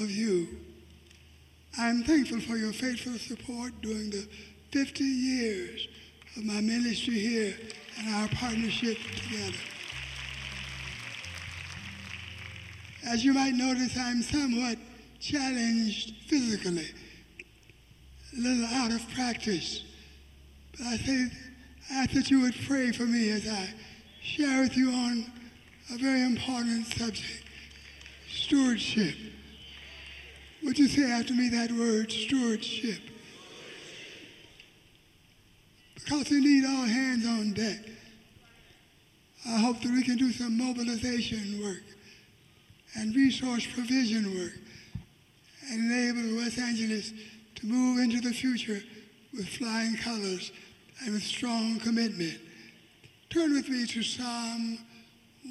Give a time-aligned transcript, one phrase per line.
[0.00, 0.48] of you.
[1.76, 4.28] I'm thankful for your faithful support during the
[4.72, 5.88] 50 years
[6.36, 7.54] of my ministry here
[7.98, 9.56] and our partnership together.
[13.06, 14.78] As you might notice, I'm somewhat
[15.20, 16.86] challenged physically,
[18.36, 19.84] a little out of practice.
[20.76, 21.26] But I say,
[21.90, 23.68] I ask that you would pray for me as I
[24.20, 25.24] share with you on
[25.94, 27.44] a very important subject
[28.28, 29.14] stewardship.
[30.64, 33.00] Would you say after me that word, stewardship?
[35.94, 37.78] Because we need all hands on deck.
[39.46, 41.82] I hope that we can do some mobilization work
[42.94, 44.58] and resource provision work
[45.70, 47.12] and enable West Angeles
[47.56, 48.80] to move into the future
[49.32, 50.50] with flying colors
[51.04, 52.38] and with strong commitment.
[53.30, 54.78] Turn with me to Psalm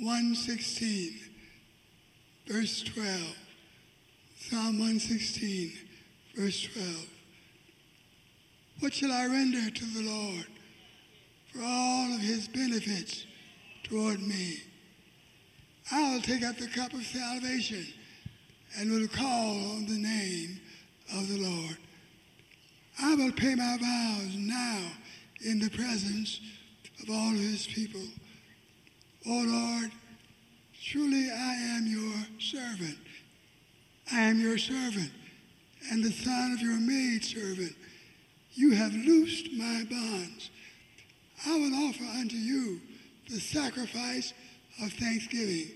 [0.01, 1.19] 116,
[2.47, 3.46] verse 12.
[4.49, 5.73] Psalm 116,
[6.33, 7.09] verse 12.
[8.79, 10.45] What shall I render to the Lord
[11.51, 13.25] for all of his benefits
[13.83, 14.59] toward me?
[15.91, 17.87] I will take up the cup of salvation
[18.77, 20.61] and will call on the name
[21.13, 21.77] of the Lord.
[23.01, 24.79] I will pay my vows now
[25.43, 26.39] in the presence
[27.03, 28.07] of all his people.
[29.25, 29.91] O Lord,
[30.81, 32.97] truly I am your servant.
[34.11, 35.11] I am your servant
[35.91, 37.75] and the son of your maidservant.
[38.53, 40.49] You have loosed my bonds.
[41.45, 42.81] I will offer unto you
[43.29, 44.33] the sacrifice
[44.81, 45.71] of thanksgiving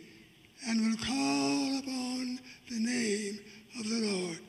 [0.68, 3.40] and will call upon the name
[3.80, 4.40] of the Lord.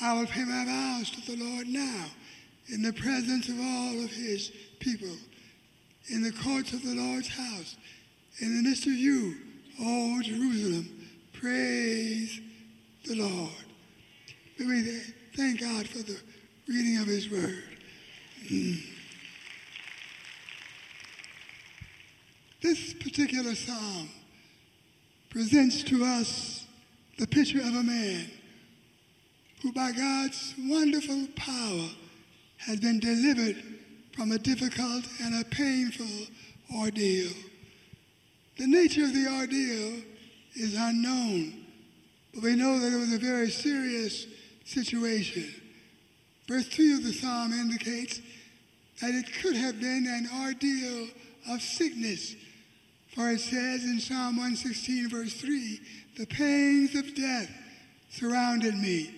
[0.00, 2.06] I will pay my vows to the Lord now
[2.72, 4.50] in the presence of all of his
[4.80, 5.16] people,
[6.08, 7.76] in the courts of the Lord's house,
[8.38, 9.36] in the midst of you,
[9.80, 10.88] O Jerusalem.
[11.32, 12.40] Praise
[13.04, 13.50] the Lord.
[14.58, 15.00] Let me
[15.36, 16.18] thank God for the
[16.68, 17.64] reading of his word.
[18.50, 18.80] Mm.
[22.62, 24.08] This particular psalm
[25.28, 26.66] presents to us
[27.18, 28.26] the picture of a man
[29.62, 31.88] who, by God's wonderful power,
[32.58, 33.62] has been delivered
[34.16, 36.06] from a difficult and a painful
[36.74, 37.32] ordeal.
[38.58, 40.02] The nature of the ordeal
[40.54, 41.63] is unknown,
[42.34, 44.26] but we know that it was a very serious
[44.64, 45.54] situation.
[46.48, 48.20] Verse 3 of the psalm indicates
[49.00, 51.08] that it could have been an ordeal
[51.50, 52.34] of sickness.
[53.14, 55.80] For it says in Psalm 116, verse 3,
[56.16, 57.50] the pangs of death
[58.10, 59.14] surrounded me,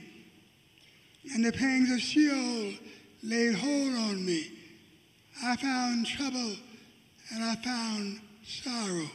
[1.34, 2.74] and the pangs of Sheol
[3.22, 4.50] laid hold on me.
[5.42, 6.56] I found trouble
[7.32, 9.10] and I found sorrow.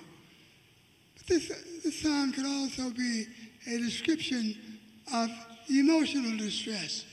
[1.17, 1.47] But this,
[1.83, 3.25] this psalm could also be
[3.67, 4.55] a description
[5.13, 5.29] of
[5.69, 7.05] emotional distress,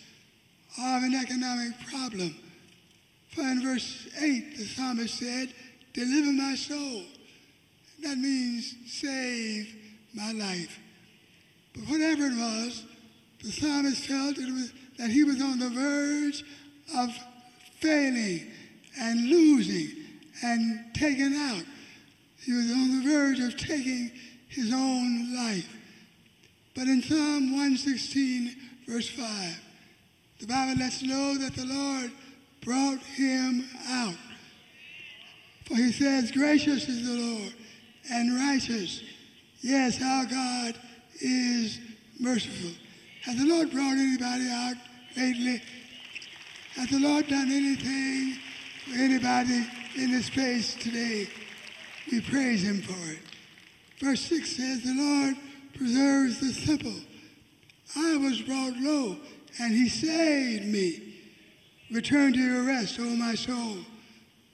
[0.79, 2.35] of an economic problem.
[3.31, 5.53] For in verse 8, the psalmist said,
[5.93, 7.03] Deliver my soul.
[8.03, 9.75] That means save
[10.15, 10.79] my life.
[11.75, 12.85] But whatever it was,
[13.43, 16.45] the psalmist felt it was, that he was on the verge
[16.97, 17.11] of
[17.81, 18.51] failing
[18.99, 19.91] and losing
[20.43, 21.65] and taken out.
[22.41, 24.11] He was on the verge of taking
[24.49, 25.78] his own life.
[26.79, 28.55] But in Psalm 116,
[28.87, 29.61] verse 5,
[30.39, 32.13] the Bible lets know that the Lord
[32.65, 34.15] brought him out.
[35.65, 37.53] For he says, Gracious is the Lord
[38.13, 39.03] and righteous.
[39.61, 40.77] Yes, our God
[41.21, 41.81] is
[42.21, 42.71] merciful.
[43.25, 44.77] Has the Lord brought anybody out
[45.17, 45.61] lately?
[46.77, 48.39] Has the Lord done anything
[48.85, 49.67] for anybody
[49.97, 51.27] in this place today?
[52.13, 53.19] We praise him for it.
[53.99, 55.37] Verse 6 says, The Lord
[55.79, 56.95] preserves the simple.
[57.97, 59.17] I was brought low,
[59.61, 61.15] and he saved me.
[61.91, 63.79] Return to your rest, O my soul,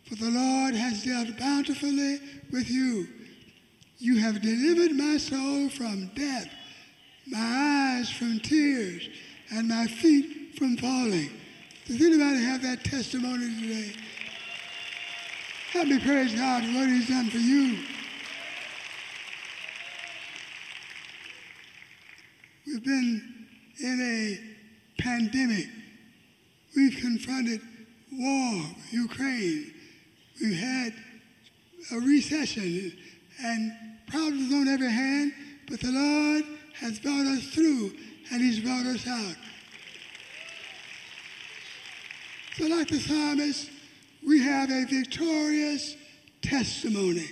[0.06, 2.20] for the Lord has dealt bountifully
[2.52, 3.08] with you.
[3.98, 6.48] You have delivered my soul from death,
[7.26, 9.08] my eyes from tears,
[9.50, 11.30] and my feet from falling.
[11.86, 13.92] Does anybody have that testimony today?
[15.74, 17.78] Let me praise God for what He's done for you.
[22.74, 23.46] We've been
[23.78, 25.68] in a pandemic.
[26.74, 27.60] We've confronted
[28.12, 29.72] war, Ukraine.
[30.40, 30.92] We've had
[31.92, 32.92] a recession
[33.40, 33.72] and
[34.08, 35.32] problems on every hand,
[35.70, 36.44] but the Lord
[36.80, 37.92] has brought us through
[38.32, 39.36] and He's brought us out.
[42.56, 43.70] So, like the psalmist,
[44.26, 45.94] we have a victorious
[46.42, 47.28] testimony.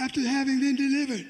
[0.00, 1.28] After having been delivered,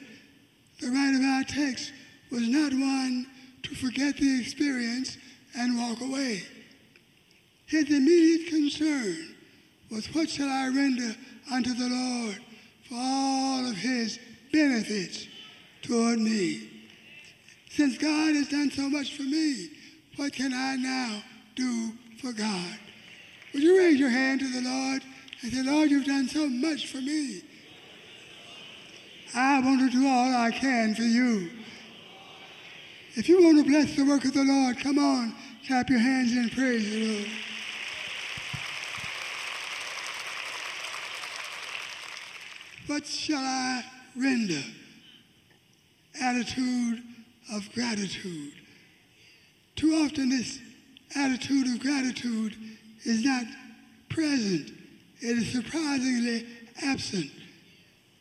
[0.81, 1.93] the writer of our text
[2.35, 3.27] was not one
[3.63, 5.17] to forget the experience
[5.57, 6.43] and walk away.
[7.67, 9.37] His immediate concern
[9.89, 11.15] was what shall I render
[11.53, 12.41] unto the Lord
[12.89, 14.19] for all of his
[14.53, 15.29] benefits
[15.83, 16.71] toward me.
[17.71, 19.69] Since God has done so much for me,
[20.17, 21.23] what can I now
[21.55, 22.79] do for God?
[23.53, 25.03] Would you raise your hand to the Lord
[25.43, 27.43] and say, Lord, you've done so much for me.
[29.37, 31.51] I want to do all I can for you.
[33.17, 35.33] If you want to bless the work of the Lord, come on,
[35.69, 37.29] clap your hands and praise the Lord.
[42.89, 43.85] What shall I
[44.17, 44.63] render?
[46.21, 47.05] Attitude
[47.53, 48.53] of gratitude.
[49.77, 50.59] Too often, this
[51.15, 52.57] attitude of gratitude
[53.05, 53.45] is not
[54.09, 54.73] present,
[55.21, 56.47] it is surprisingly
[56.83, 57.31] absent.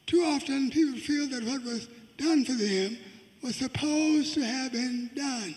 [0.06, 1.88] Too often, people feel that what was
[2.18, 2.96] done for them
[3.44, 5.54] was supposed to have been done,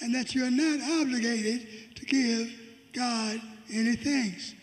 [0.00, 2.50] and that you're not obligated to give
[2.92, 3.40] God
[3.72, 4.54] any thanks.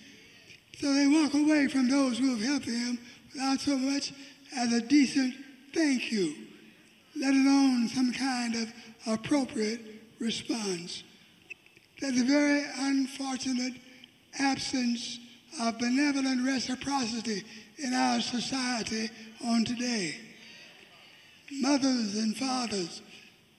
[0.80, 2.98] So they walk away from those who have helped them
[3.34, 4.12] without so much
[4.58, 5.36] as a decent
[5.74, 6.34] thank you,
[7.16, 8.74] let alone some kind of
[9.06, 9.80] appropriate
[10.20, 11.04] response.
[12.00, 13.74] There's a very unfortunate
[14.40, 15.20] absence
[15.62, 17.44] of benevolent reciprocity
[17.78, 19.10] in our society
[19.46, 20.16] on today.
[21.60, 23.02] Mothers and fathers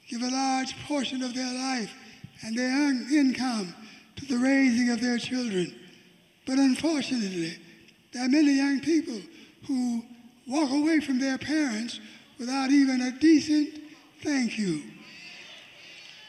[0.09, 1.93] give a large portion of their life
[2.43, 3.75] and their income
[4.17, 5.75] to the raising of their children.
[6.47, 7.57] But unfortunately,
[8.13, 9.21] there are many young people
[9.67, 10.05] who
[10.47, 12.01] walk away from their parents
[12.39, 13.81] without even a decent
[14.23, 14.83] thank you.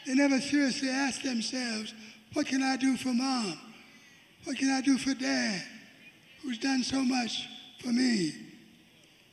[0.06, 1.94] They never seriously ask themselves,
[2.34, 3.58] what can I do for mom?
[4.44, 5.62] What can I do for dad,
[6.42, 7.48] who's done so much
[7.80, 8.32] for me?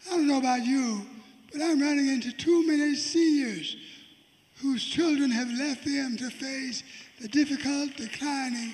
[0.07, 1.05] I don't know about you,
[1.51, 3.75] but I'm running into too many seniors
[4.61, 6.83] whose children have left them to face
[7.19, 8.73] the difficult, declining,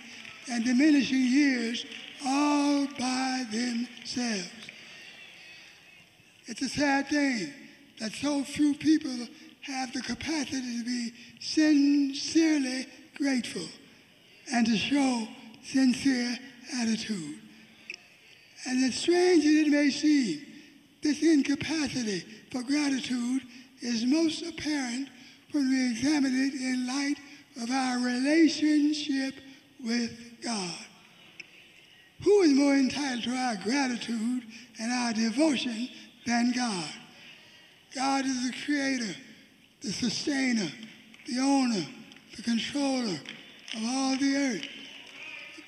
[0.51, 1.85] and diminishing years
[2.25, 4.49] all by themselves.
[6.45, 7.53] It's a sad thing
[7.99, 9.27] that so few people
[9.61, 12.87] have the capacity to be sincerely
[13.17, 13.67] grateful
[14.53, 15.27] and to show
[15.63, 16.37] sincere
[16.79, 17.39] attitude.
[18.65, 20.46] And as strange as it may seem,
[21.07, 22.21] this incapacity
[22.51, 23.41] for gratitude
[23.79, 25.07] is most apparent
[25.53, 27.15] when we examine it in light
[27.63, 29.33] of our relationship
[29.81, 30.11] with
[30.43, 30.77] God.
[32.23, 34.43] Who is more entitled to our gratitude
[34.81, 35.87] and our devotion
[36.25, 36.89] than God.
[37.95, 39.15] God is the creator,
[39.81, 40.69] the sustainer,
[41.25, 41.85] the owner,
[42.35, 43.17] the controller
[43.75, 44.67] of all the earth.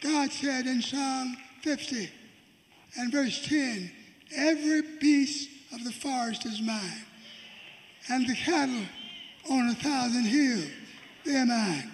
[0.02, 2.10] God said in Psalm 50
[2.98, 3.92] and verse 10,
[4.36, 7.06] every beast of the forest is mine,
[8.10, 8.86] and the cattle
[9.50, 10.70] on a thousand hills,
[11.26, 11.92] they're mine.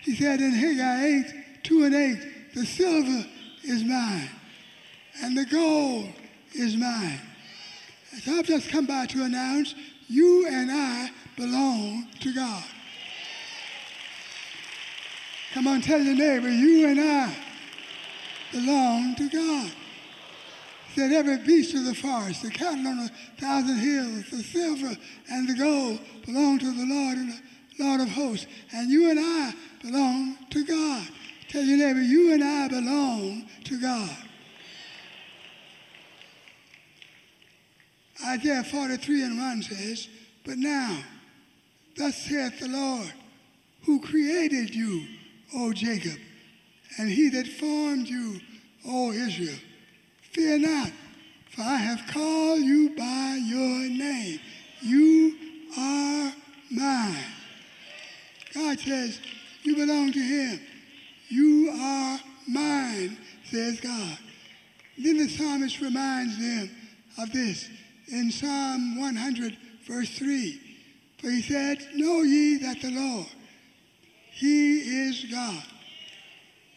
[0.00, 3.26] He said in Haggai 8, 2 and 8, the silver
[3.62, 4.30] is mine,
[5.22, 6.08] and the gold
[6.52, 7.20] is mine
[8.22, 9.74] so I've just come by to announce
[10.08, 12.64] you and I belong to God.
[15.52, 17.34] Come on, tell your neighbor, you and I
[18.52, 19.72] belong to God.
[20.94, 24.96] Said, every beast of the forest, the cattle on a thousand hills, the silver
[25.28, 28.46] and the gold belong to the Lord and the Lord of hosts.
[28.72, 29.52] And you and I
[29.82, 31.08] belong to God.
[31.48, 34.16] Tell your neighbor, you and I belong to God.
[38.24, 40.08] Isaiah 43 and 1 says,
[40.44, 40.96] But now,
[41.96, 43.12] thus saith the Lord,
[43.84, 45.06] who created you,
[45.56, 46.18] O Jacob,
[46.98, 48.40] and he that formed you,
[48.86, 49.58] O Israel.
[50.34, 50.90] Fear not,
[51.50, 54.40] for I have called you by your name.
[54.82, 55.36] You
[55.78, 56.32] are
[56.72, 57.24] mine.
[58.52, 59.20] God says,
[59.62, 60.60] You belong to him.
[61.28, 64.18] You are mine, says God.
[64.98, 66.68] Then the psalmist reminds them
[67.18, 67.68] of this
[68.08, 70.60] in Psalm 100, verse 3.
[71.18, 73.28] For he said, Know ye that the Lord,
[74.32, 75.62] he is God.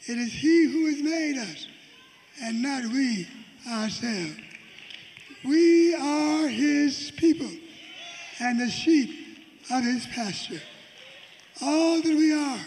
[0.07, 1.67] It is he who has made us,
[2.43, 3.27] and not we
[3.67, 4.35] ourselves.
[5.43, 7.49] We are his people
[8.39, 9.09] and the sheep
[9.71, 10.61] of his pasture.
[11.61, 12.59] All that we are,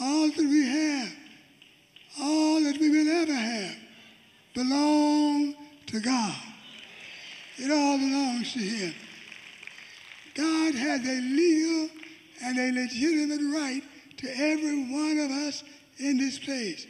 [0.00, 1.12] all that we have,
[2.20, 3.76] all that we will ever have
[4.54, 5.54] belong
[5.86, 6.36] to God.
[7.56, 8.94] It all belongs to him.
[10.34, 11.88] God has a legal
[12.42, 13.82] and a legitimate right
[14.18, 15.62] to every one of us
[15.98, 16.86] in this place.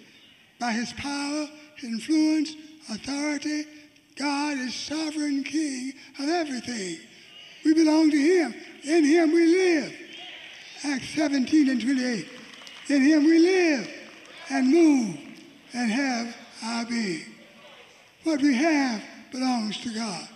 [0.58, 1.48] By his power,
[1.82, 2.54] influence,
[2.88, 3.64] authority,
[4.16, 6.98] God is sovereign king of everything.
[7.64, 8.54] We belong to him.
[8.84, 9.92] In him we live.
[10.84, 12.28] Acts 17 and 28.
[12.88, 13.90] In him we live
[14.50, 15.16] and move
[15.72, 17.24] and have our being.
[18.24, 20.28] What we have belongs to God.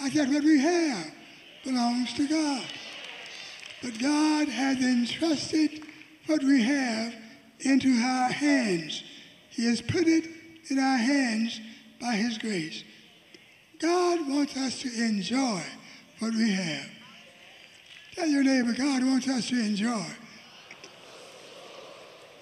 [0.00, 1.10] I said, what we have
[1.64, 2.64] belongs to God.
[3.82, 5.82] But God has entrusted
[6.26, 7.14] what we have
[7.60, 9.02] into our hands.
[9.50, 10.28] He has put it
[10.70, 11.60] in our hands
[12.00, 12.84] by His grace.
[13.80, 15.62] God wants us to enjoy
[16.18, 16.88] what we have.
[18.14, 20.06] Tell your neighbor, God wants us to enjoy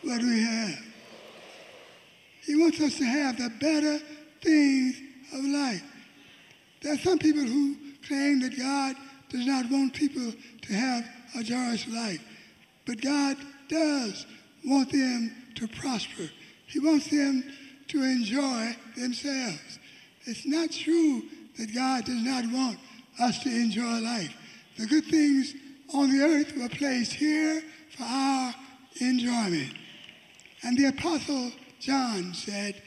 [0.02, 0.78] what we have.
[2.44, 3.98] He wants us to have the better
[4.42, 5.00] things
[5.32, 5.82] of life.
[6.82, 7.76] There are some people who
[8.06, 8.96] claim that God
[9.30, 11.04] does not want people to have
[11.36, 12.20] a joyous life,
[12.84, 13.36] but God
[13.68, 14.26] does
[14.64, 16.28] want them to prosper.
[16.66, 17.44] He wants them
[17.92, 19.78] to enjoy themselves.
[20.24, 21.22] It's not true
[21.58, 22.78] that God does not want
[23.20, 24.34] us to enjoy life.
[24.78, 25.54] The good things
[25.92, 27.62] on the earth were placed here
[27.94, 28.54] for our
[29.00, 29.74] enjoyment.
[30.62, 32.80] And the apostle John said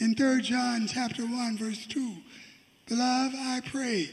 [0.00, 2.14] in 3 John chapter 1 verse 2,
[2.88, 4.10] Beloved, I pray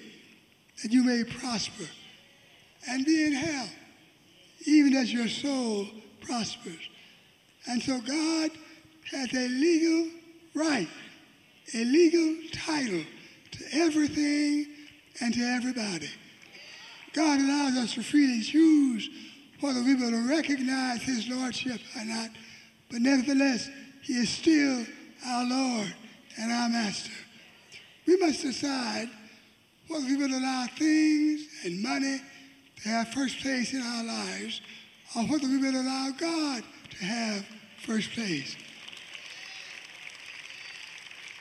[0.83, 1.85] that you may prosper
[2.89, 3.73] and be in health,
[4.67, 5.87] even as your soul
[6.19, 6.89] prospers.
[7.67, 8.51] And so God
[9.11, 10.09] has a legal
[10.55, 10.87] right,
[11.73, 13.03] a legal title
[13.51, 14.67] to everything
[15.21, 16.09] and to everybody.
[17.13, 19.09] God allows us to freely choose
[19.59, 22.29] whether we will recognize his lordship or not,
[22.89, 23.69] but nevertheless,
[24.01, 24.85] he is still
[25.25, 25.93] our Lord
[26.37, 27.11] and our Master.
[28.05, 29.09] We must decide
[29.87, 32.21] whether we will allow things and money
[32.83, 34.61] to have first place in our lives
[35.15, 37.45] or whether we will allow God to have
[37.85, 38.55] first place.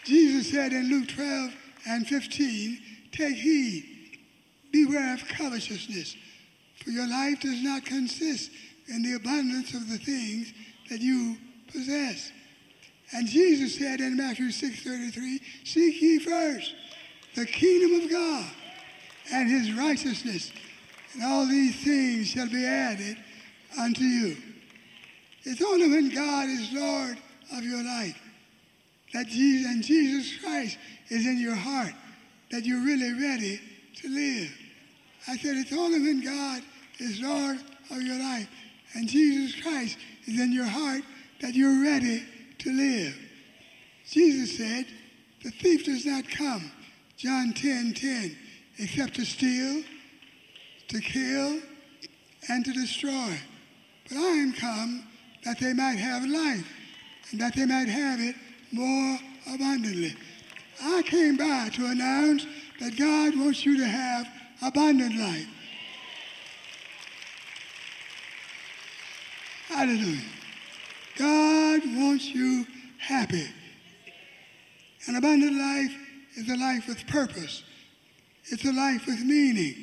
[0.04, 1.54] Jesus said in Luke 12
[1.88, 2.78] and 15,
[3.12, 4.18] Take heed,
[4.72, 6.16] beware of covetousness,
[6.82, 8.50] for your life does not consist
[8.88, 10.52] in the abundance of the things
[10.90, 11.36] that you
[11.72, 12.32] possess.
[13.12, 16.74] And Jesus said in Matthew 6:33, Seek ye first
[17.34, 18.50] the kingdom of God
[19.32, 20.52] and his righteousness,
[21.14, 23.16] and all these things shall be added
[23.78, 24.36] unto you.
[25.44, 27.18] It's only when God is Lord
[27.52, 28.20] of your life
[29.14, 30.76] that Jesus and Jesus Christ
[31.08, 31.94] is in your heart
[32.50, 33.60] that you're really ready
[33.96, 34.52] to live.
[35.26, 36.62] I said it's only when God
[36.98, 37.58] is Lord
[37.90, 38.48] of your life
[38.94, 41.02] and Jesus Christ is in your heart
[41.40, 42.24] that you're ready
[42.58, 43.16] to live.
[44.10, 44.84] Jesus said,
[45.42, 46.70] the thief does not come,
[47.16, 48.36] John 10, 10,
[48.78, 49.82] except to steal,
[50.88, 51.60] to kill,
[52.48, 53.38] and to destroy.
[54.08, 55.06] But I am come
[55.44, 56.66] that they might have life,
[57.30, 58.34] and that they might have it
[58.74, 59.18] more
[59.52, 60.14] abundantly.
[60.82, 62.46] I came by to announce
[62.80, 64.28] that God wants you to have
[64.62, 65.46] abundant life.
[69.68, 70.20] Hallelujah.
[71.16, 72.66] God wants you
[72.98, 73.46] happy.
[75.06, 75.96] An abundant life
[76.36, 77.62] is a life with purpose.
[78.46, 79.74] It's a life with meaning.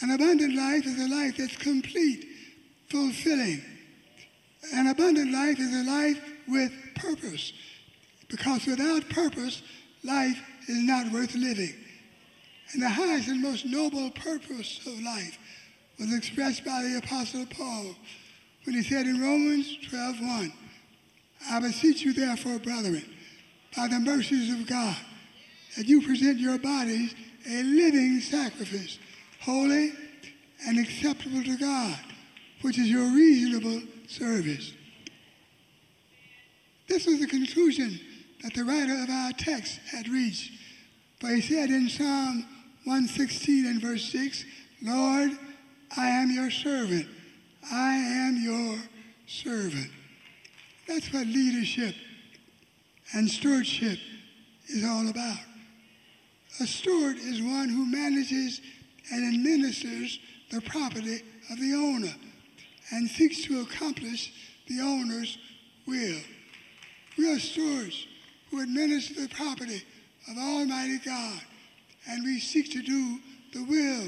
[0.00, 2.26] An abundant life is a life that's complete,
[2.88, 3.62] fulfilling.
[4.72, 7.52] An abundant life is a life with purpose.
[8.34, 9.62] Because without purpose,
[10.02, 10.36] life
[10.66, 11.72] is not worth living.
[12.72, 15.38] And the highest and most noble purpose of life
[16.00, 17.94] was expressed by the Apostle Paul
[18.64, 20.52] when he said in Romans 12:1,
[21.48, 23.04] I beseech you therefore, brethren,
[23.76, 24.96] by the mercies of God,
[25.76, 27.14] that you present your bodies
[27.48, 28.98] a living sacrifice,
[29.42, 29.92] holy
[30.66, 32.00] and acceptable to God,
[32.62, 34.72] which is your reasonable service.
[36.88, 38.00] This was the conclusion
[38.44, 40.52] that the writer of our text had reached.
[41.18, 42.44] For he said in Psalm
[42.84, 44.44] 116 and verse 6,
[44.82, 45.30] Lord,
[45.96, 47.06] I am your servant.
[47.72, 48.76] I am your
[49.26, 49.90] servant.
[50.86, 51.94] That's what leadership
[53.14, 53.98] and stewardship
[54.68, 55.38] is all about.
[56.60, 58.60] A steward is one who manages
[59.10, 60.18] and administers
[60.50, 62.14] the property of the owner
[62.90, 64.32] and seeks to accomplish
[64.68, 65.38] the owner's
[65.86, 66.20] will.
[67.16, 68.06] We are stewards
[68.54, 69.82] who administer the property
[70.30, 71.40] of Almighty God,
[72.08, 73.18] and we seek to do
[73.52, 74.06] the will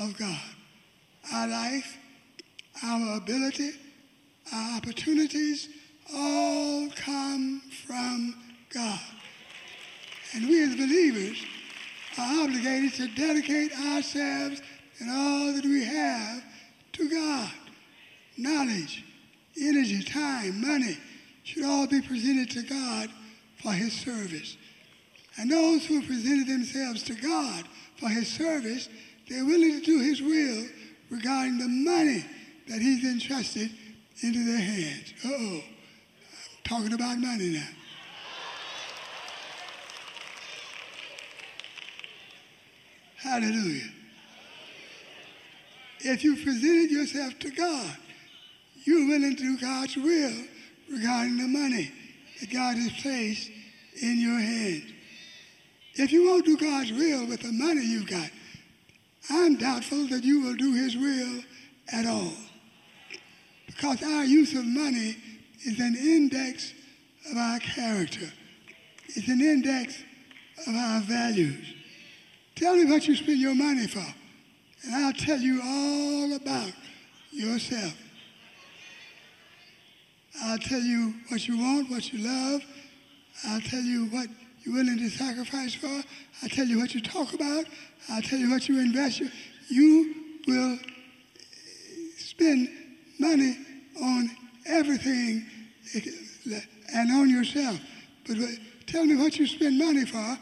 [0.00, 0.40] of God.
[1.32, 1.96] Our life,
[2.84, 3.72] our ability,
[4.52, 5.68] our opportunities
[6.14, 8.36] all come from
[8.72, 9.00] God.
[10.34, 11.44] And we as believers
[12.18, 14.62] are obligated to dedicate ourselves
[15.00, 16.44] and all that we have
[16.92, 17.50] to God.
[18.36, 19.04] Knowledge,
[19.60, 20.96] energy, time, money
[21.42, 23.10] should all be presented to God
[23.62, 24.56] for his service.
[25.38, 27.64] And those who presented themselves to God
[27.96, 28.88] for his service,
[29.28, 30.66] they're willing to do his will
[31.10, 32.24] regarding the money
[32.68, 33.70] that He's entrusted
[34.22, 35.14] into their hands.
[35.24, 35.60] Oh.
[35.62, 37.68] I'm talking about money now.
[43.16, 43.90] Hallelujah.
[46.00, 47.96] If you presented yourself to God,
[48.84, 50.44] you're willing to do God's will
[50.90, 51.90] regarding the money
[52.40, 53.50] that God has placed
[54.00, 54.92] in your hands.
[55.94, 58.30] If you won't do God's will with the money you've got,
[59.30, 61.42] I'm doubtful that you will do His will
[61.92, 62.32] at all.
[63.66, 65.16] Because our use of money
[65.64, 66.72] is an index
[67.30, 68.32] of our character,
[69.08, 70.02] it's an index
[70.66, 71.74] of our values.
[72.54, 74.06] Tell me what you spend your money for,
[74.84, 76.72] and I'll tell you all about
[77.30, 77.94] yourself.
[80.42, 82.62] I'll tell you what you want, what you love.
[83.44, 84.28] I'll tell you what
[84.62, 86.02] you're willing to sacrifice for.
[86.42, 87.64] I'll tell you what you talk about.
[88.08, 89.20] I'll tell you what you invest.
[89.20, 89.30] You,
[89.68, 90.14] you
[90.46, 90.78] will
[92.16, 92.68] spend
[93.18, 93.56] money
[94.00, 94.30] on
[94.66, 95.44] everything
[96.94, 97.78] and on yourself.
[98.26, 98.36] But
[98.86, 100.38] tell me what you spend money for,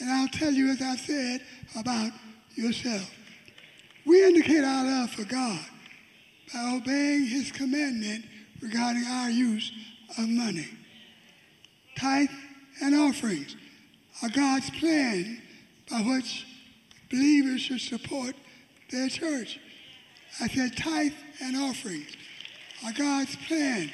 [0.00, 1.40] and I'll tell you, as I said,
[1.78, 2.12] about
[2.54, 3.10] yourself.
[4.04, 5.60] We indicate our love for God
[6.52, 8.24] by obeying His commandment
[8.62, 9.72] regarding our use
[10.16, 10.68] of money.
[11.96, 12.30] Tithe
[12.82, 13.56] and offerings
[14.22, 15.42] are God's plan
[15.90, 16.46] by which
[17.10, 18.34] believers should support
[18.90, 19.58] their church.
[20.40, 21.12] I said tithe
[21.42, 22.16] and offerings
[22.84, 23.90] are God's plan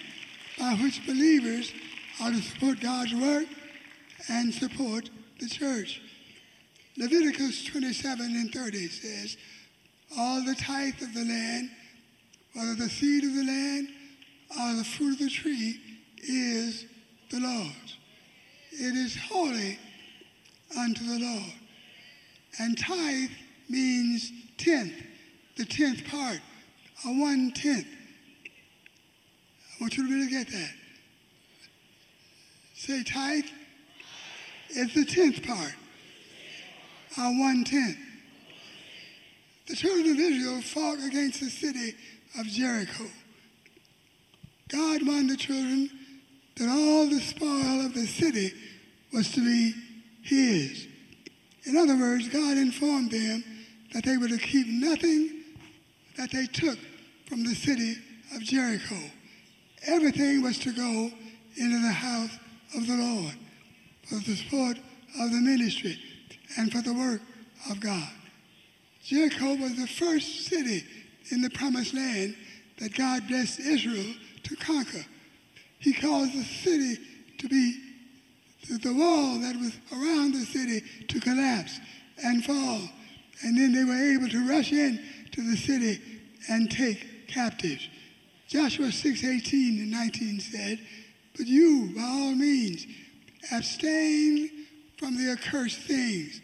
[0.59, 1.73] by which believers
[2.21, 3.47] are to support God's work
[4.29, 6.01] and support the church.
[6.97, 9.37] Leviticus 27 and 30 says,
[10.17, 11.71] All the tithe of the land,
[12.53, 13.89] whether the seed of the land
[14.61, 15.81] or the fruit of the tree,
[16.23, 16.87] is
[17.31, 17.99] the Lord's.
[18.73, 19.79] It is holy
[20.79, 21.53] unto the Lord.
[22.59, 23.31] And tithe
[23.69, 24.95] means tenth,
[25.57, 26.41] the tenth part,
[27.05, 27.87] a one tenth.
[28.47, 30.71] I want you to really get that.
[32.75, 33.45] Say tithe.
[34.71, 35.75] It's the tenth part,
[37.19, 37.97] a one tenth.
[39.67, 41.95] The children of Israel fought against the city
[42.39, 43.05] of Jericho.
[44.69, 45.91] God warned the children
[46.57, 48.53] that all the spoil of the city
[49.13, 49.75] was to be
[50.23, 50.87] his.
[51.65, 53.45] In other words, God informed them
[53.93, 55.45] that they were to keep nothing
[56.17, 56.79] that they took
[57.27, 57.97] from the city
[58.35, 58.97] of Jericho.
[59.87, 61.11] Everything was to go
[61.57, 62.39] into the house
[62.77, 63.35] of the Lord
[64.09, 64.79] for the support
[65.21, 65.99] of the ministry
[66.59, 67.21] and for the work
[67.71, 68.11] of God.
[69.03, 70.85] Jericho was the first city
[71.31, 72.37] in the promised land
[72.79, 75.05] that God blessed Israel to conquer.
[75.79, 76.99] He caused the city
[77.39, 77.81] to be
[78.69, 81.79] the wall that was around the city to collapse
[82.23, 82.81] and fall.
[83.43, 85.03] And then they were able to rush in
[85.33, 86.01] to the city
[86.49, 87.89] and take captives.
[88.49, 90.79] Joshua 6, 18 and 19 said,
[91.37, 92.87] But you, by all means,
[93.53, 94.51] abstain
[94.99, 96.41] from the accursed things,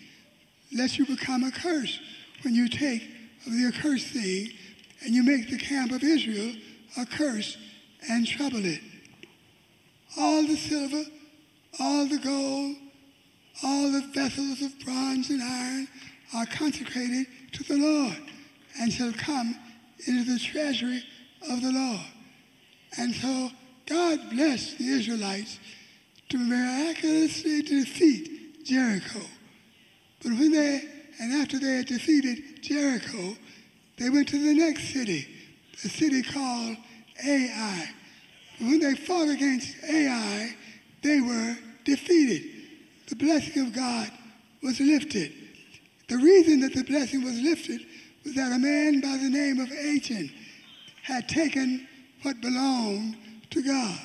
[0.76, 2.00] lest you become accursed
[2.42, 3.02] when you take
[3.46, 4.50] of the accursed thing
[5.02, 6.52] and you make the camp of Israel
[6.98, 7.58] accursed
[8.08, 8.80] and trouble it.
[10.16, 11.04] All the silver
[11.78, 12.76] all the gold,
[13.62, 15.88] all the vessels of bronze and iron
[16.34, 18.18] are consecrated to the Lord
[18.78, 19.56] and shall come
[20.06, 21.02] into the treasury
[21.48, 22.06] of the Lord.
[22.98, 23.50] And so
[23.86, 25.58] God blessed the Israelites
[26.30, 29.20] to miraculously defeat Jericho.
[30.22, 30.82] But when they,
[31.18, 33.36] and after they had defeated Jericho,
[33.98, 35.26] they went to the next city,
[35.82, 36.76] the city called
[37.24, 37.90] Ai.
[38.58, 40.54] When they fought against Ai,
[41.02, 42.42] they were defeated.
[43.08, 44.10] The blessing of God
[44.62, 45.32] was lifted.
[46.08, 47.80] The reason that the blessing was lifted
[48.24, 50.30] was that a man by the name of Achan
[51.02, 51.88] had taken
[52.22, 53.16] what belonged
[53.50, 53.98] to God.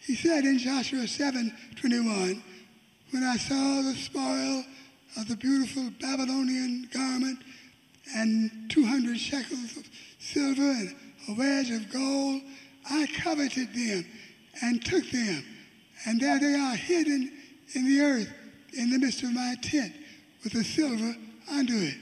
[0.00, 2.42] He said in Joshua 7 21,
[3.10, 4.64] When I saw the spoil
[5.16, 7.38] of the beautiful Babylonian garment
[8.16, 10.96] and 200 shekels of silver and
[11.28, 12.42] a wedge of gold,
[12.90, 14.04] I coveted them
[14.62, 15.44] and took them
[16.06, 17.32] and there they are hidden
[17.74, 18.32] in the earth
[18.72, 19.94] in the midst of my tent
[20.42, 21.14] with the silver
[21.50, 21.96] under it.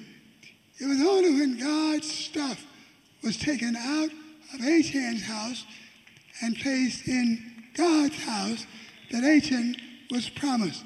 [0.79, 2.65] It was only when God's stuff
[3.23, 4.11] was taken out
[4.55, 5.65] of Achan's house
[6.41, 7.41] and placed in
[7.75, 8.67] God's house
[9.13, 9.77] that Achan
[10.11, 10.85] was promised,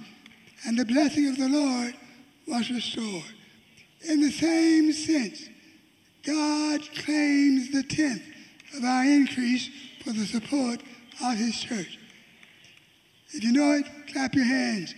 [0.66, 1.94] and the blessing of the Lord
[2.46, 3.25] was restored.
[4.09, 5.49] In the same sense,
[6.26, 8.22] God claims the tenth
[8.76, 9.70] of our increase
[10.02, 10.82] for the support
[11.22, 11.98] of his church.
[13.30, 14.94] If you know it, clap your hands.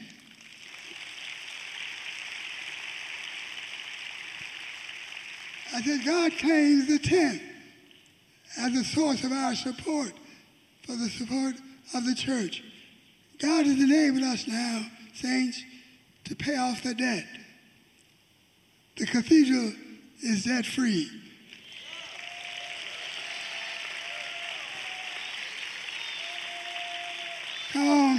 [5.75, 7.43] I said, God claims the tenth.
[8.57, 10.13] as a source of our support
[10.85, 11.55] for the support
[11.95, 12.65] of the church.
[13.39, 15.63] God has enabled us now, saints,
[16.25, 17.27] to pay off the debt.
[18.97, 19.73] The cathedral
[20.23, 21.09] is debt free.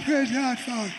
[0.09, 0.91] Praise God.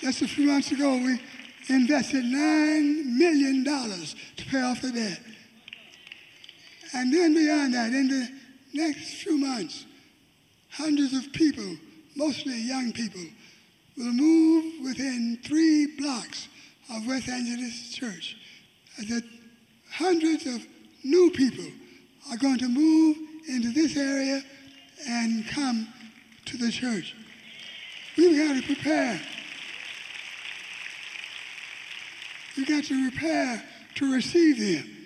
[0.00, 1.18] Just a few months ago, we
[1.74, 5.20] invested $9 million to pay off the debt.
[6.94, 8.28] And then beyond that, in the
[8.74, 9.86] next few months,
[10.70, 11.76] hundreds of people,
[12.14, 13.24] mostly young people,
[13.96, 16.46] will move within three blocks
[16.94, 18.36] of West Angeles Church.
[18.98, 19.24] That
[19.90, 20.64] hundreds of
[21.04, 21.64] new people
[22.30, 23.16] are going to move
[23.48, 24.42] into this area
[25.08, 25.88] and come
[26.44, 27.14] to the church.
[28.16, 29.20] We've got to prepare.
[32.56, 33.62] We've got to prepare
[33.96, 34.96] to receive them.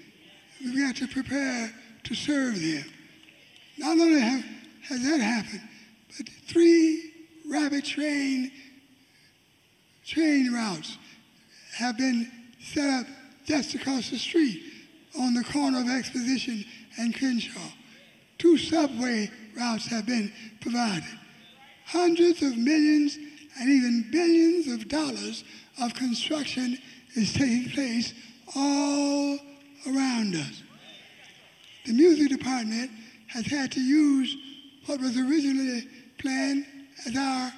[0.64, 1.72] We've got to prepare
[2.04, 2.84] to serve them.
[3.78, 4.44] Not only have,
[4.84, 5.62] has that happened,
[6.16, 7.12] but three
[7.48, 8.50] rapid train
[10.04, 10.98] train routes
[11.76, 13.06] have been set up
[13.44, 14.71] just across the street
[15.18, 16.64] on the corner of Exposition
[16.98, 17.72] and Crenshaw.
[18.38, 21.18] Two subway routes have been provided.
[21.86, 23.18] Hundreds of millions
[23.60, 25.44] and even billions of dollars
[25.80, 26.78] of construction
[27.14, 28.14] is taking place
[28.56, 29.38] all
[29.86, 30.62] around us.
[31.84, 32.90] The music department
[33.28, 34.36] has had to use
[34.86, 36.66] what was originally planned
[37.06, 37.52] as our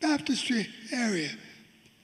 [0.00, 1.30] baptistry area.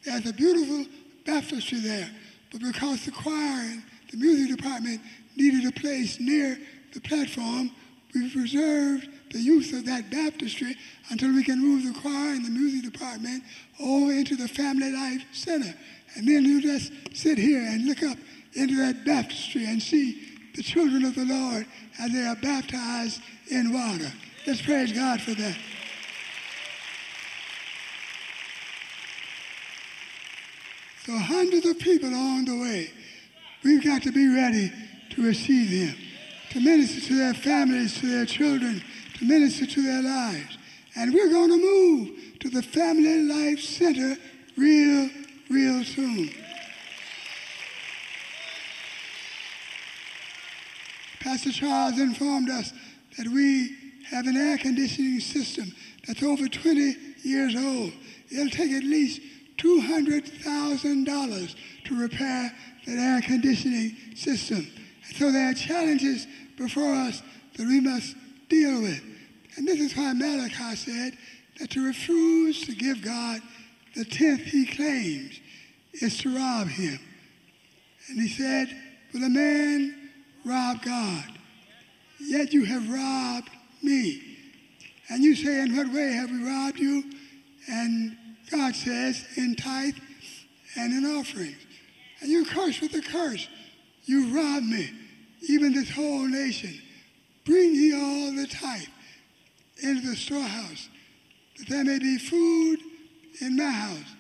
[0.05, 0.87] There's a beautiful
[1.27, 2.11] baptistry there,
[2.51, 5.01] but because the choir and the music department
[5.37, 6.59] needed a place near
[6.93, 7.71] the platform,
[8.15, 10.77] we've reserved the use of that baptistry
[11.11, 13.43] until we can move the choir and the music department
[13.81, 15.73] over into the Family Life Center.
[16.17, 18.19] And then you just sit here and look up
[18.55, 21.67] into that baptistry and see the children of the Lord
[22.01, 24.13] as they are baptized in water.
[24.47, 25.57] Let's praise God for that.
[31.07, 32.91] So hundreds of people along the way.
[33.65, 34.71] We've got to be ready
[35.11, 35.97] to receive them,
[36.51, 38.83] to minister to their families, to their children,
[39.19, 40.59] to minister to their lives.
[40.97, 44.17] And we're going to move to the Family Life Center
[44.57, 45.09] real,
[45.49, 46.31] real soon.
[51.21, 52.73] Pastor Charles informed us
[53.17, 53.77] that we
[54.11, 55.73] have an air conditioning system
[56.07, 57.93] that's over 20 years old.
[58.31, 59.21] It'll take at least
[59.61, 62.53] $200,000 to repair
[62.87, 64.67] that air conditioning system.
[65.07, 67.23] And so there are challenges before us
[67.57, 68.17] that we must
[68.49, 69.03] deal with.
[69.57, 71.17] And this is why Malachi said
[71.59, 73.41] that to refuse to give God
[73.95, 75.41] the tenth he claims
[75.95, 76.99] is to rob him.
[78.09, 78.69] And he said,
[79.13, 80.11] Will a man
[80.45, 81.25] rob God?
[82.21, 83.51] Yet you have robbed
[83.83, 84.23] me.
[85.09, 87.05] And you say, In what way have we robbed you?
[87.69, 88.17] And
[88.51, 89.95] God says, In tithe
[90.77, 91.57] and in offerings.
[92.21, 93.49] And you curse with a curse.
[94.05, 94.91] You robbed me,
[95.49, 96.75] even this whole nation.
[97.45, 98.83] Bring ye all the tithe
[99.83, 100.89] into the storehouse,
[101.59, 102.81] that there may be food
[103.41, 104.15] in my house.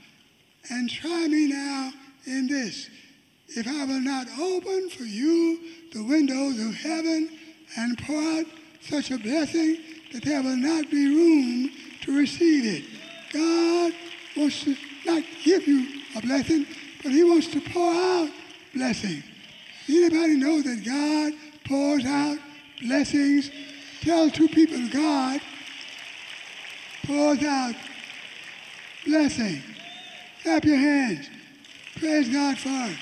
[0.70, 1.92] And try me now
[2.26, 2.88] in this,
[3.48, 5.58] if I will not open for you
[5.92, 7.28] the windows of heaven
[7.76, 8.46] and pour out
[8.80, 9.78] such a blessing
[10.12, 11.70] that there will not be room
[12.02, 12.84] to receive it.
[13.32, 13.92] God
[14.36, 16.66] wants to not give you a blessing,
[17.02, 18.30] but he wants to pour out
[18.74, 19.22] blessing.
[19.88, 21.32] Anybody know that God
[21.64, 22.38] pours out
[22.82, 23.50] blessings?
[24.02, 25.40] Tell two people God
[27.04, 27.74] pours out
[29.04, 29.62] blessing.
[30.42, 31.28] Clap your hands.
[31.96, 32.96] Praise God for it.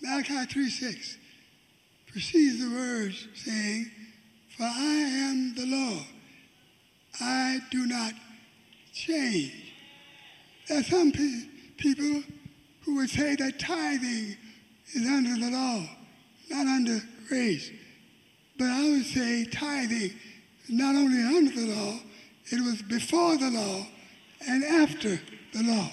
[0.00, 1.18] Malachi 3 6
[2.10, 3.90] precedes the words saying,
[4.58, 4.96] For I
[5.30, 6.04] am the Lord,
[7.20, 8.12] I do not
[8.92, 9.72] change.
[10.66, 11.44] There are some pe-
[11.76, 12.24] people
[12.80, 14.36] who would say that tithing
[14.94, 15.88] is under the law,
[16.50, 17.70] not under grace.
[18.58, 20.10] But I would say tithing
[20.64, 22.00] is not only under the law,
[22.50, 23.86] it was before the law
[24.48, 25.20] and after
[25.52, 25.88] the law.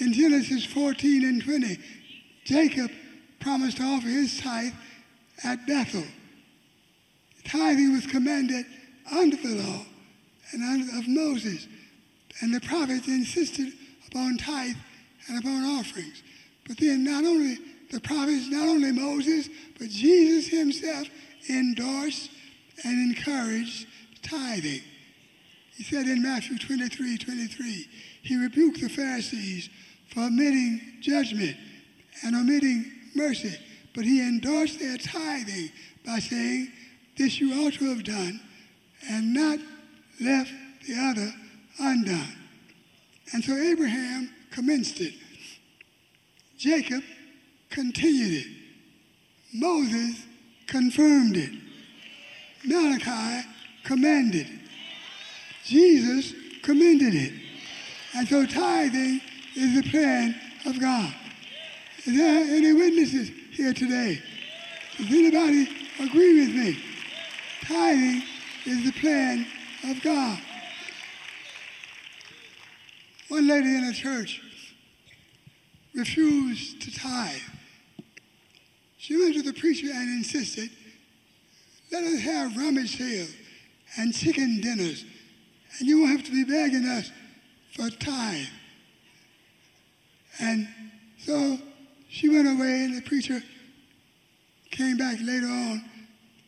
[0.00, 1.78] In Genesis 14 and 20,
[2.46, 2.90] Jacob
[3.38, 4.72] promised to offer his tithe
[5.44, 6.04] at Bethel.
[7.46, 8.66] Tithing was commanded
[9.10, 9.86] under the law
[10.52, 11.66] and under of Moses,
[12.40, 13.72] and the prophets insisted
[14.08, 14.76] upon tithe
[15.28, 16.22] and upon offerings.
[16.66, 17.58] But then not only
[17.90, 21.08] the prophets, not only Moses, but Jesus himself
[21.48, 22.30] endorsed
[22.84, 23.86] and encouraged
[24.22, 24.82] tithing.
[25.76, 27.88] He said in Matthew 23 23,
[28.22, 29.68] he rebuked the Pharisees
[30.08, 31.56] for omitting judgment
[32.24, 33.54] and omitting mercy,
[33.94, 35.70] but he endorsed their tithing
[36.04, 36.72] by saying,
[37.16, 38.40] This you ought to have done,
[39.08, 39.58] and not
[40.20, 40.52] left
[40.86, 41.32] the other
[41.78, 42.36] undone.
[43.32, 45.14] And so Abraham commenced it.
[46.58, 47.02] Jacob
[47.70, 48.46] continued it.
[49.52, 50.24] Moses
[50.66, 51.50] confirmed it.
[52.64, 53.46] Malachi
[53.84, 54.60] commanded it.
[55.64, 57.32] Jesus commended it.
[58.14, 59.20] And so tithing
[59.54, 61.14] is the plan of God.
[62.04, 64.22] Is there any witnesses here today?
[64.96, 65.68] Does anybody
[66.00, 66.78] agree with me?
[67.66, 68.22] Tithing
[68.64, 69.44] is the plan
[69.88, 70.38] of God.
[73.28, 74.40] One lady in a church
[75.92, 77.40] refused to tithe.
[78.98, 80.70] She went to the preacher and insisted,
[81.90, 83.34] let us have rummage sales
[83.96, 85.04] and chicken dinners,
[85.78, 87.10] and you won't have to be begging us
[87.74, 88.46] for tithe.
[90.38, 90.68] And
[91.18, 91.58] so
[92.08, 93.42] she went away, and the preacher
[94.70, 95.84] came back later on.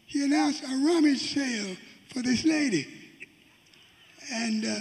[0.09, 1.77] He announced a rummage sale
[2.13, 2.87] for this lady.
[4.33, 4.77] And uh,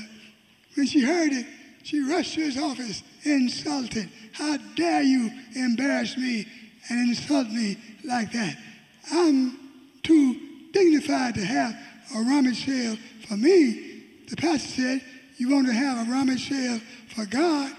[0.75, 1.45] when she heard it,
[1.83, 4.09] she rushed to his office, insulted.
[4.31, 6.47] How dare you embarrass me
[6.89, 8.57] and insult me like that?
[9.11, 9.57] I'm
[10.03, 10.35] too
[10.71, 11.75] dignified to have
[12.15, 14.03] a rummage sale for me.
[14.29, 15.01] The pastor said,
[15.37, 16.79] You want to have a rummage sale
[17.13, 17.71] for God?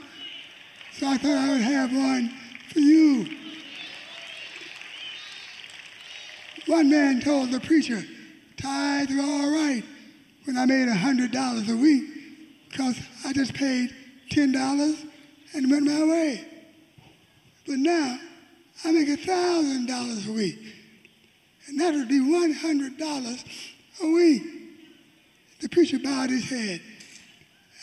[0.92, 2.30] So I thought I would have one
[2.72, 3.37] for you.
[6.68, 8.04] One man told the preacher,
[8.58, 9.82] tithes were all right
[10.44, 12.04] when I made $100 a week
[12.68, 13.94] because I just paid
[14.30, 15.06] $10
[15.54, 16.44] and went my way.
[17.66, 18.18] But now
[18.84, 20.58] I make $1,000 a week,
[21.68, 23.44] and that would be $100
[24.02, 24.42] a week.
[25.62, 26.82] The preacher bowed his head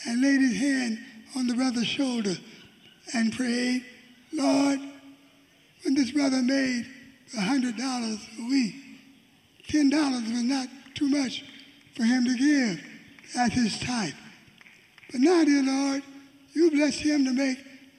[0.05, 0.99] and laid his hand
[1.35, 2.35] on the brother's shoulder
[3.15, 3.83] and prayed,
[4.31, 4.79] Lord,
[5.83, 6.85] when this brother made
[7.33, 7.79] $100
[8.39, 8.75] a week,
[9.67, 11.43] $10 was not too much
[11.95, 12.83] for him to give
[13.37, 14.13] at his tithe.
[15.11, 16.03] But now, dear Lord,
[16.53, 17.57] you bless him to make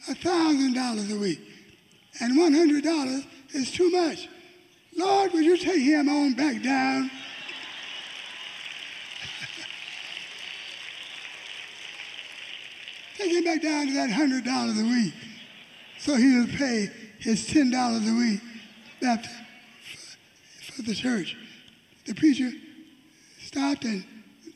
[0.08, 1.40] $1,000 a week.
[2.20, 4.28] And $100 is too much.
[4.96, 7.10] Lord, would you take him on back down?
[13.18, 15.12] take him back down to that $100 a week
[15.98, 18.40] so he'll pay his $10 a week
[19.00, 19.24] back
[20.60, 21.36] for the church.
[22.06, 22.50] The preacher
[23.38, 24.04] stopped and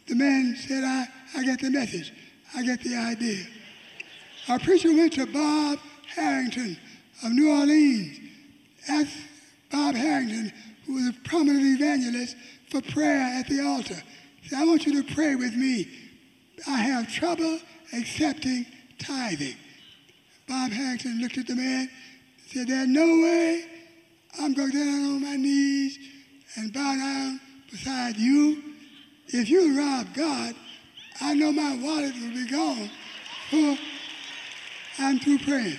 [0.06, 2.12] the man said, I, I get the message.
[2.54, 3.44] I get the idea.
[4.48, 5.78] Our preacher went to Bob
[6.14, 6.76] Harrington
[7.24, 8.18] of New Orleans,
[8.88, 9.16] asked
[9.70, 10.52] Bob Harrington,
[10.86, 12.36] who was a prominent evangelist,
[12.70, 14.00] for prayer at the altar.
[14.42, 15.88] He said, I want you to pray with me.
[16.66, 17.58] I have trouble
[17.92, 18.66] accepting
[18.98, 19.56] tithing.
[20.48, 21.88] Bob Harrington looked at the man
[22.50, 23.64] said, There's no way
[24.38, 25.98] I'm going down on my knees
[26.56, 27.40] and bow down
[27.70, 28.62] beside you.
[29.28, 30.54] If you rob God,
[31.20, 32.90] I know my wallet will be gone.
[33.50, 33.78] For
[34.98, 35.78] I'm through praying.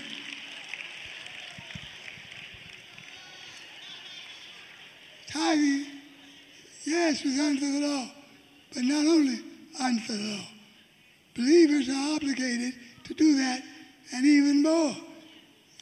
[5.28, 5.86] Tithing,
[6.84, 8.12] yes, was under the law,
[8.74, 9.40] but not only
[9.80, 10.46] under the law.
[11.36, 12.74] Believers are obligated
[13.06, 13.64] to do that
[14.14, 14.96] and even more.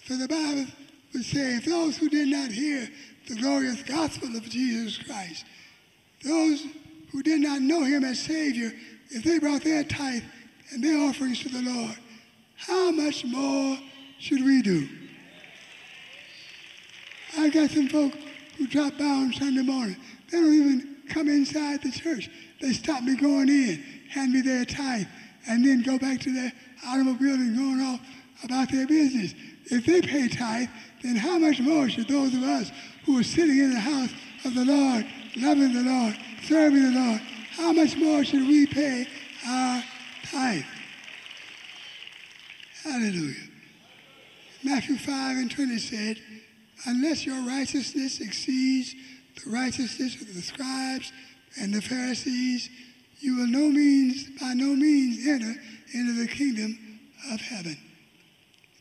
[0.03, 0.67] For the Bible
[1.13, 2.87] would say, those who did not hear
[3.27, 5.45] the glorious gospel of Jesus Christ,
[6.23, 6.65] those
[7.11, 8.71] who did not know him as Savior,
[9.09, 10.23] if they brought their tithe
[10.71, 11.97] and their offerings to the Lord,
[12.57, 13.77] how much more
[14.19, 14.87] should we do?
[17.37, 18.13] I got some folk
[18.57, 19.95] who drop by on Sunday morning.
[20.29, 22.29] They don't even come inside the church.
[22.61, 25.07] They stop me going in, hand me their tithe,
[25.47, 26.51] and then go back to their
[26.85, 27.99] automobile and going off
[28.43, 29.33] about their business.
[29.69, 30.69] If they pay tithe,
[31.03, 32.71] then how much more should those of us
[33.05, 34.11] who are sitting in the house
[34.45, 35.05] of the Lord,
[35.37, 39.07] loving the Lord, serving the Lord, how much more should we pay
[39.47, 39.83] our
[40.31, 40.63] tithe?
[42.83, 43.35] Hallelujah.
[44.63, 46.17] Matthew 5 and 20 said,
[46.85, 48.95] Unless your righteousness exceeds
[49.43, 51.11] the righteousness of the scribes
[51.59, 52.69] and the Pharisees,
[53.19, 55.53] you will no means, by no means enter
[55.93, 56.99] into the kingdom
[57.31, 57.77] of heaven.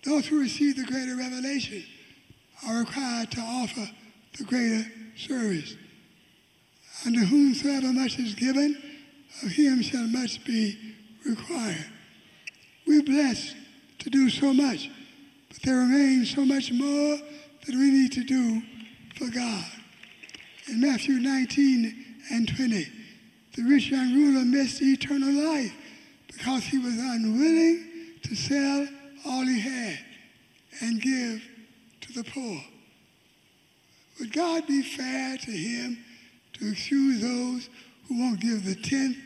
[0.04, 1.84] Those who receive the greater revelation
[2.66, 3.88] are required to offer
[4.38, 4.84] the greater
[5.16, 5.76] service.
[7.06, 8.76] Unto whomsoever much is given,
[9.42, 10.76] of him shall much be
[11.24, 11.86] required.
[12.86, 13.54] We're blessed
[14.00, 14.90] to do so much,
[15.48, 17.18] but there remains so much more
[17.66, 18.62] that we need to do
[19.16, 19.64] for God.
[20.68, 22.88] In Matthew 19 and 20.
[23.56, 25.72] The rich young ruler missed eternal life
[26.28, 27.84] because he was unwilling
[28.22, 28.86] to sell
[29.28, 29.98] all he had
[30.80, 31.42] and give
[32.00, 32.60] to the poor.
[34.18, 35.98] Would God be fair to him
[36.54, 37.68] to excuse those
[38.08, 39.16] who won't give the tenth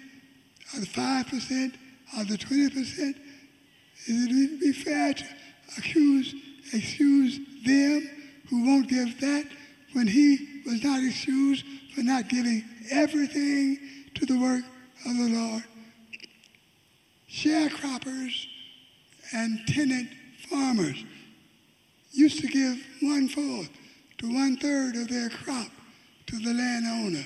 [0.75, 1.75] or the 5%
[2.19, 3.15] or the 20%?
[4.07, 5.25] Is it be fair to
[5.79, 6.35] accuse,
[6.73, 8.11] excuse them
[8.51, 9.47] who won't give that
[9.93, 13.79] when he was not excused for not giving everything
[14.15, 14.65] to the work
[15.07, 15.65] of the Lord?
[17.31, 18.47] Sharecroppers
[19.33, 20.09] and tenant
[20.49, 21.05] farmers
[22.13, 23.71] used to give one fourth
[24.19, 25.69] to one third of their crop
[26.27, 27.25] to the landowner.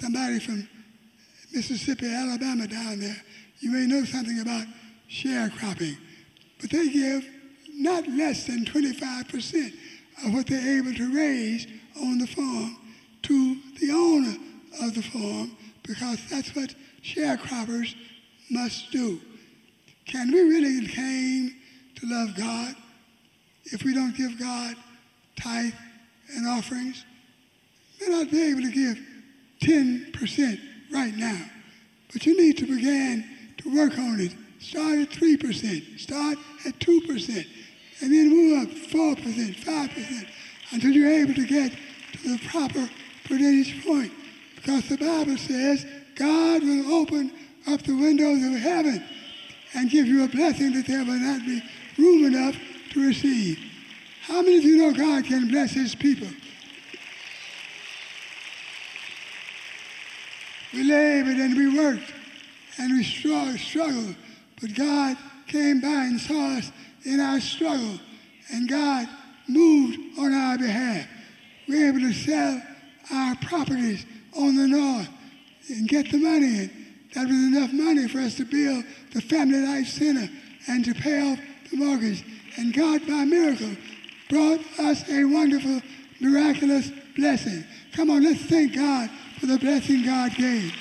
[0.00, 0.68] Somebody from
[1.52, 3.16] Mississippi, Alabama down there,
[3.60, 4.66] you may know something about
[5.10, 5.96] sharecropping,
[6.60, 7.28] but they give
[7.74, 9.72] not less than 25%
[10.24, 11.66] of what they're able to raise
[12.00, 12.76] on the farm
[13.22, 14.36] to the owner
[14.82, 17.94] of the farm because that's what sharecroppers
[18.50, 19.20] must do.
[20.06, 21.54] Can we really claim
[21.96, 22.74] to love God
[23.64, 24.76] if we don't give God
[25.40, 25.72] tithe
[26.36, 27.04] and offerings?
[28.00, 28.98] May not be able to give
[29.62, 30.60] 10%
[30.92, 31.40] right now,
[32.12, 33.24] but you need to begin
[33.58, 34.34] to work on it.
[34.60, 37.46] Start at 3%, start at 2%,
[38.00, 40.26] and then move up 4%, 5%,
[40.70, 41.72] until you're able to get
[42.12, 42.88] to the proper
[43.24, 44.12] percentage point.
[44.56, 47.32] Because the Bible says God will open
[47.66, 49.04] up the windows of heaven
[49.74, 51.62] and give you a blessing that there will not be
[51.98, 52.56] room enough
[52.92, 53.58] to receive.
[54.22, 56.28] How many of you know God can bless his people?
[60.72, 62.12] We labored and we worked
[62.78, 64.16] and we struggled,
[64.60, 66.72] but God came by and saw us
[67.04, 68.00] in our struggle,
[68.52, 69.06] and God
[69.46, 71.06] moved on our behalf.
[71.68, 72.62] We were able to sell
[73.12, 74.04] our properties
[74.36, 75.08] on the north
[75.68, 76.83] and get the money in.
[77.14, 80.28] That was enough money for us to build the Family Life Center
[80.68, 81.38] and to pay off
[81.70, 82.24] the mortgage.
[82.56, 83.70] And God, by miracle,
[84.28, 85.80] brought us a wonderful,
[86.20, 87.64] miraculous blessing.
[87.92, 90.74] Come on, let's thank God for the blessing God gave.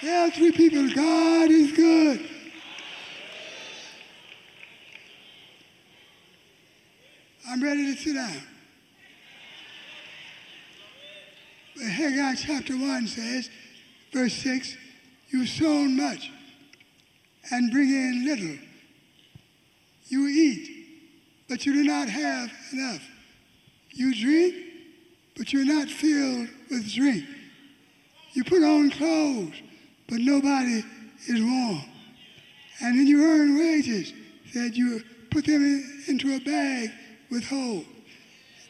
[0.00, 2.28] Tell three people, God is good.
[7.48, 8.49] I'm ready to sit down.
[11.80, 13.48] But Haggai chapter 1 says,
[14.12, 14.76] verse 6,
[15.30, 16.30] You've sown much
[17.50, 18.58] and bring in little.
[20.08, 20.88] You eat,
[21.48, 23.02] but you do not have enough.
[23.92, 24.54] You drink,
[25.36, 27.24] but you're not filled with drink.
[28.34, 29.54] You put on clothes,
[30.06, 30.84] but nobody
[31.28, 31.82] is warm.
[32.82, 34.12] And then you earn wages
[34.54, 36.90] that you put them in, into a bag
[37.30, 37.86] with holes.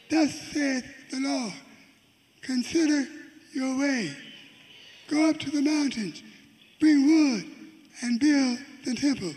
[0.09, 1.53] Thus saith the Lord,
[2.51, 3.07] consider
[3.53, 4.11] your way.
[5.07, 6.21] Go up to the mountains,
[6.79, 7.45] bring wood,
[8.01, 9.33] and build the temple.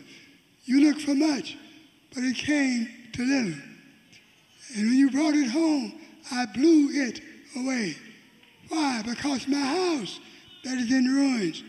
[0.64, 1.56] You look for much,
[2.14, 3.60] but it came to little.
[4.76, 5.92] And when you brought it home,
[6.32, 7.20] I blew it
[7.56, 7.96] away.
[8.68, 9.02] Why?
[9.02, 10.18] Because my house
[10.64, 11.62] that is in ruins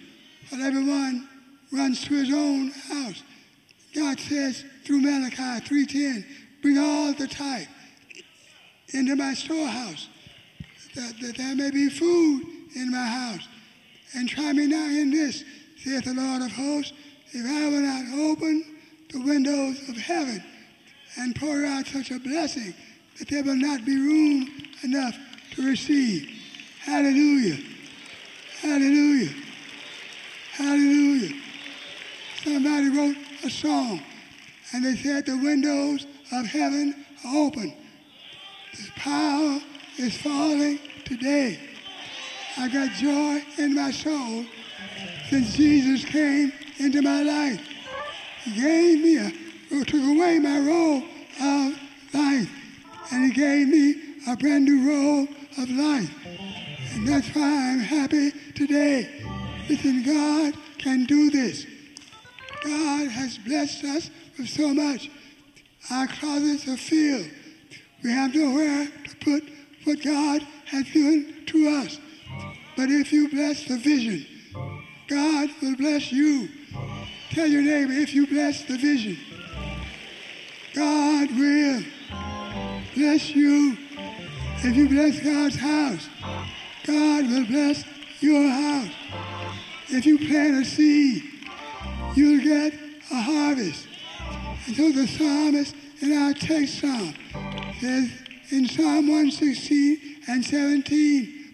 [0.50, 1.28] but everyone
[1.72, 3.24] runs to his own house.
[3.96, 6.24] God says through Malachi 3.10,
[6.62, 7.68] bring all the tithe
[8.90, 10.08] into my storehouse,
[10.96, 12.44] that, that there may be food
[12.76, 13.48] in my house.
[14.16, 15.44] And try me now in this,
[15.78, 16.94] saith the Lord of hosts,
[17.32, 18.64] if I will not open
[19.12, 20.44] the windows of heaven
[21.18, 22.74] and pour out such a blessing
[23.20, 24.50] that there will not be room
[24.84, 25.18] enough
[25.56, 26.30] to receive.
[26.82, 27.58] Hallelujah.
[28.62, 29.34] Hallelujah.
[30.54, 31.36] Hallelujah.
[32.44, 34.02] Somebody wrote a song
[34.74, 37.74] and they said the windows of heaven are open.
[38.74, 39.60] The power
[39.98, 41.60] is falling today.
[42.58, 44.46] I got joy in my soul
[45.30, 47.62] since Jesus came into my life.
[48.44, 51.04] He gave me a, took away my robe
[51.42, 51.80] of
[52.14, 52.50] life,
[53.12, 53.96] and he gave me
[54.28, 56.12] a brand new robe of life.
[56.94, 59.10] And that's why I'm happy today.
[59.70, 61.66] Listen, God can do this.
[62.64, 65.10] God has blessed us with so much.
[65.92, 67.30] Our closets are filled.
[68.04, 69.44] We have nowhere to put
[69.86, 72.00] what God has given to us.
[72.76, 74.26] But if you bless the vision,
[75.08, 76.50] God will bless you.
[77.32, 79.18] Tell your neighbor, if you bless the vision,
[80.74, 81.84] God will
[82.96, 83.78] bless you.
[84.64, 86.10] If you bless God's house,
[86.86, 87.84] God will bless
[88.20, 88.92] your house.
[89.90, 91.24] If you plant a seed,
[92.16, 92.74] you'll get
[93.12, 93.88] a harvest.
[94.66, 97.14] And so the psalmist in our text psalm
[97.80, 98.12] says,
[98.52, 101.54] in Psalm 116 and 17.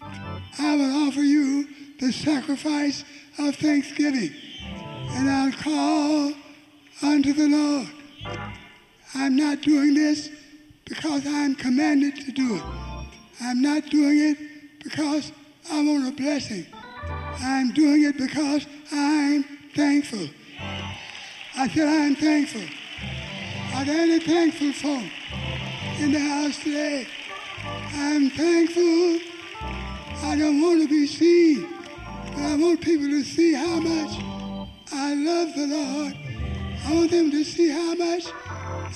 [0.58, 1.68] I will offer you
[1.98, 3.04] the sacrifice
[3.38, 4.32] of thanksgiving,
[5.10, 6.32] and I'll call
[7.02, 7.88] unto the Lord.
[9.14, 10.30] I'm not doing this
[10.84, 12.62] because I'm commanded to do it.
[13.40, 15.32] I'm not doing it because
[15.70, 16.66] I want a blessing.
[17.40, 20.28] I'm doing it because I'm thankful.
[21.56, 22.62] I said I'm thankful.
[23.74, 25.04] Are there any thankful folk
[26.02, 27.06] in the house today?
[27.94, 29.20] I'm thankful.
[30.28, 31.68] I don't want to be seen,
[32.34, 34.18] but I want people to see how much
[34.92, 36.14] I love the Lord.
[36.86, 38.24] I want them to see how much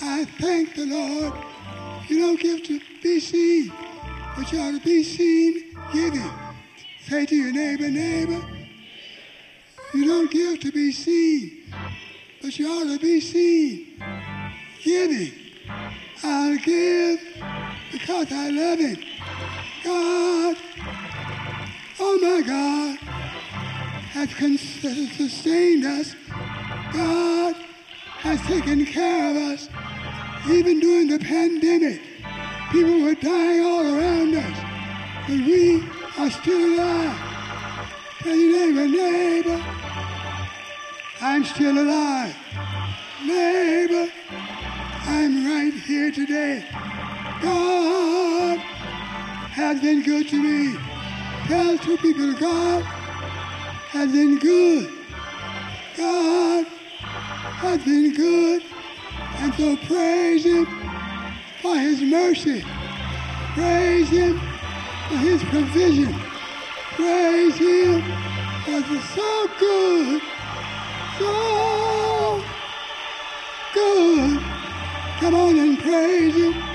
[0.02, 1.32] I thank the Lord.
[2.08, 3.72] You don't give to be seen,
[4.36, 6.30] but you ought to be seen giving.
[7.08, 8.44] Say to your neighbor, neighbor,
[9.94, 11.72] you don't give to be seen,
[12.42, 14.02] but you ought to be seen
[14.82, 15.32] giving.
[16.22, 17.20] I'll give
[17.92, 18.98] because I love it.
[19.84, 20.56] God,
[22.00, 22.98] oh my God,
[24.12, 24.30] has
[25.16, 26.14] sustained us.
[26.92, 27.54] God
[28.20, 29.68] has taken care of us.
[30.48, 32.00] Even during the pandemic,
[32.72, 34.58] people were dying all around us,
[35.28, 35.82] but we
[36.18, 37.18] are still alive.
[38.20, 39.85] Tell your neighbor, neighbor,
[41.20, 42.36] I'm still alive.
[43.24, 44.12] Neighbor,
[45.06, 46.62] I'm right here today.
[47.40, 50.78] God has been good to me.
[51.46, 54.92] Tell two people, God has been good.
[55.96, 58.62] God has been good.
[59.38, 60.66] And so praise Him
[61.62, 62.62] for His mercy.
[63.54, 64.38] Praise Him
[65.08, 66.14] for His provision.
[66.94, 68.02] Praise Him
[68.64, 70.22] for it's so good.
[71.18, 72.44] So
[73.74, 74.40] good.
[75.20, 76.65] Come on and praise Him.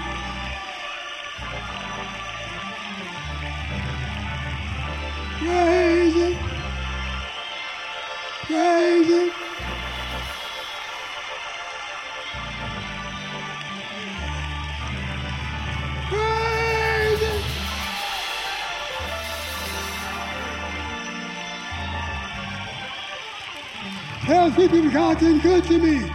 [24.32, 26.10] Tell people God's been good to me.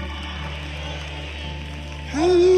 [2.09, 2.56] Hallelujah.